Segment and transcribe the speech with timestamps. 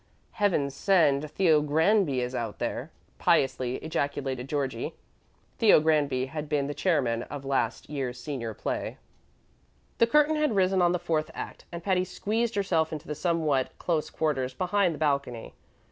[0.31, 4.95] "Heaven send Theo Granby is out there!" piously ejaculated Georgie.
[5.59, 8.97] (Theo Granby had been the chairman of last year's senior play.)
[9.99, 13.77] THE curtain had risen on the fourth act, and Patty squeezed herself into the somewhat
[13.77, 15.53] close quarters behind the balcony.